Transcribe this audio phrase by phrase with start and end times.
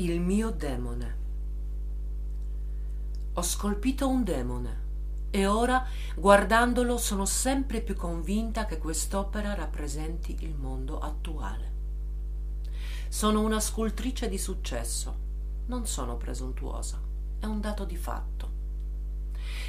[0.00, 1.16] Il mio demone.
[3.32, 4.82] Ho scolpito un demone
[5.30, 11.72] e ora, guardandolo, sono sempre più convinta che quest'opera rappresenti il mondo attuale.
[13.08, 15.16] Sono una scultrice di successo,
[15.66, 17.00] non sono presuntuosa,
[17.40, 18.50] è un dato di fatto.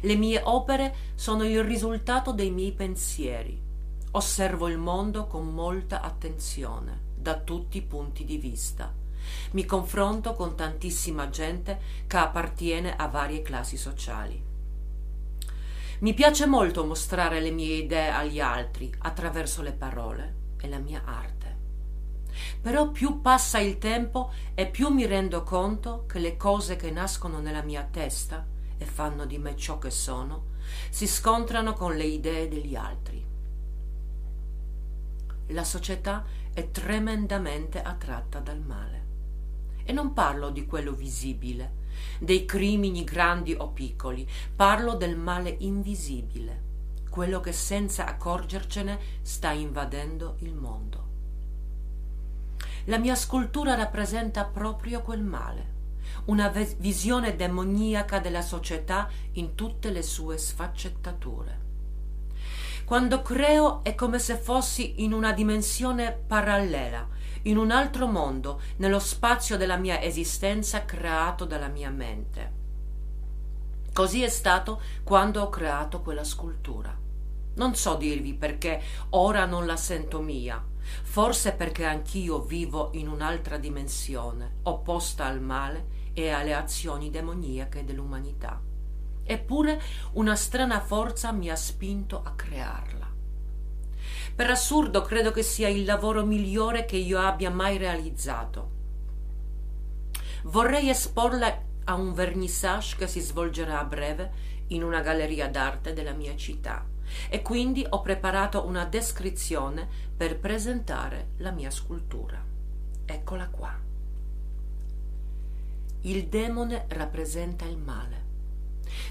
[0.00, 3.62] Le mie opere sono il risultato dei miei pensieri.
[4.10, 9.04] Osservo il mondo con molta attenzione, da tutti i punti di vista
[9.52, 14.42] mi confronto con tantissima gente che appartiene a varie classi sociali.
[15.98, 21.02] Mi piace molto mostrare le mie idee agli altri attraverso le parole e la mia
[21.04, 21.34] arte.
[22.60, 27.40] Però più passa il tempo e più mi rendo conto che le cose che nascono
[27.40, 28.44] nella mia testa
[28.76, 30.54] e fanno di me ciò che sono
[30.90, 33.24] si scontrano con le idee degli altri.
[35.50, 39.05] La società è tremendamente attratta dal male.
[39.88, 41.84] E non parlo di quello visibile,
[42.18, 46.62] dei crimini grandi o piccoli, parlo del male invisibile,
[47.08, 51.04] quello che senza accorgercene sta invadendo il mondo.
[52.86, 55.74] La mia scultura rappresenta proprio quel male,
[56.24, 61.60] una visione demoniaca della società in tutte le sue sfaccettature.
[62.84, 67.14] Quando creo è come se fossi in una dimensione parallela,
[67.46, 72.52] in un altro mondo, nello spazio della mia esistenza creato dalla mia mente.
[73.92, 76.94] Così è stato quando ho creato quella scultura.
[77.54, 80.62] Non so dirvi perché ora non la sento mia,
[81.02, 88.60] forse perché anch'io vivo in un'altra dimensione, opposta al male e alle azioni demoniache dell'umanità.
[89.22, 89.80] Eppure
[90.12, 93.15] una strana forza mi ha spinto a crearla.
[94.36, 98.70] Per assurdo credo che sia il lavoro migliore che io abbia mai realizzato.
[100.42, 104.32] Vorrei esporla a un vernissage che si svolgerà a breve
[104.68, 106.84] in una galleria d'arte della mia città
[107.30, 112.38] e quindi ho preparato una descrizione per presentare la mia scultura.
[113.06, 113.74] Eccola qua.
[116.02, 118.24] Il demone rappresenta il male.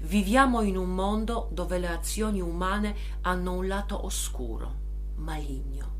[0.00, 4.81] Viviamo in un mondo dove le azioni umane hanno un lato oscuro
[5.22, 5.90] maligno.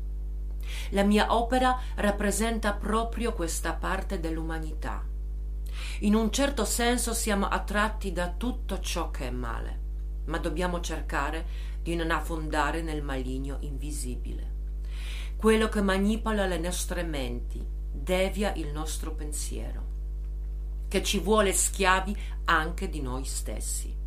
[0.91, 5.03] La mia opera rappresenta proprio questa parte dell'umanità.
[6.01, 9.79] In un certo senso siamo attratti da tutto ciò che è male,
[10.25, 14.51] ma dobbiamo cercare di non affondare nel maligno invisibile.
[15.35, 19.91] Quello che manipola le nostre menti, devia il nostro pensiero,
[20.87, 24.02] che ci vuole schiavi anche di noi stessi.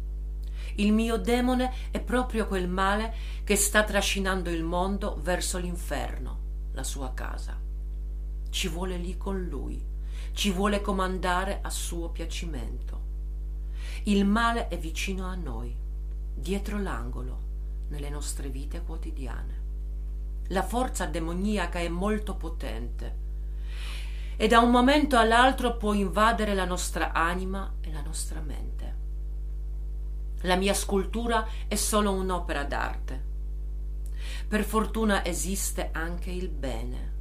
[0.77, 3.15] Il mio demone è proprio quel male
[3.45, 6.39] che sta trascinando il mondo verso l'inferno,
[6.73, 7.59] la sua casa.
[8.51, 9.83] Ci vuole lì con lui,
[10.33, 13.05] ci vuole comandare a suo piacimento.
[14.05, 15.75] Il male è vicino a noi,
[16.35, 17.41] dietro l'angolo,
[17.89, 19.65] nelle nostre vite quotidiane.
[20.49, 23.25] La forza demoniaca è molto potente
[24.37, 28.76] e da un momento all'altro può invadere la nostra anima e la nostra mente.
[30.47, 33.25] La mia scultura è solo un'opera d'arte.
[34.47, 37.15] Per fortuna esiste anche il bene,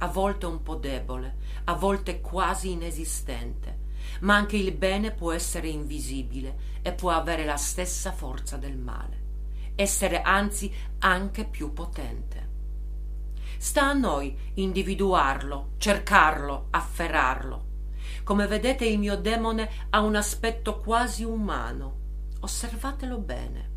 [0.00, 3.86] a volte un po' debole, a volte quasi inesistente,
[4.20, 9.22] ma anche il bene può essere invisibile e può avere la stessa forza del male,
[9.74, 12.48] essere anzi anche più potente.
[13.56, 17.64] Sta a noi individuarlo, cercarlo, afferrarlo.
[18.24, 22.07] Come vedete il mio demone ha un aspetto quasi umano,
[22.40, 23.70] Osservatelo bene.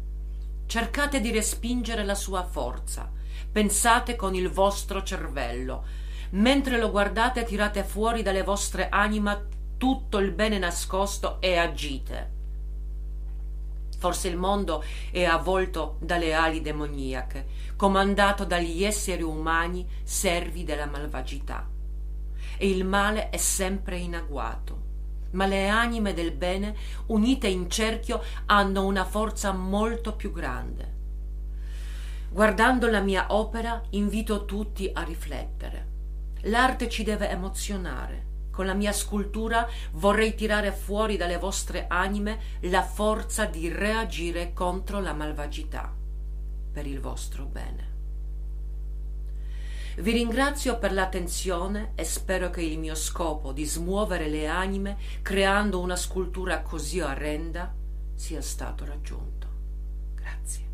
[0.68, 3.12] Cercate di respingere la sua forza.
[3.52, 5.84] Pensate con il vostro cervello.
[6.32, 12.40] Mentre lo guardate tirate fuori dalle vostre anime tutto il bene nascosto e agite.
[13.98, 21.68] Forse il mondo è avvolto dalle ali demoniache, comandato dagli esseri umani servi della malvagità.
[22.58, 24.90] E il male è sempre in agguato
[25.32, 26.76] ma le anime del bene,
[27.08, 31.00] unite in cerchio, hanno una forza molto più grande.
[32.30, 35.88] Guardando la mia opera, invito tutti a riflettere.
[36.44, 38.30] L'arte ci deve emozionare.
[38.52, 45.00] Con la mia scultura vorrei tirare fuori dalle vostre anime la forza di reagire contro
[45.00, 45.94] la malvagità
[46.72, 48.01] per il vostro bene.
[49.98, 55.80] Vi ringrazio per l'attenzione e spero che il mio scopo di smuovere le anime creando
[55.80, 57.74] una scultura così orrenda
[58.16, 59.48] sia stato raggiunto.
[60.16, 60.70] Grazie.